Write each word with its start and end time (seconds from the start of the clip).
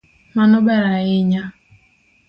Mano 0.35 0.57
ber 0.65 0.83
ahinya. 0.95 1.43